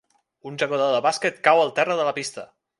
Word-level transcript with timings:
Un 0.51 0.57
jugador 0.63 0.95
de 0.95 1.03
bàsquet 1.07 1.39
cau 1.51 1.63
al 1.67 1.73
terra 1.81 2.01
de 2.03 2.11
la 2.11 2.19
pista. 2.21 2.51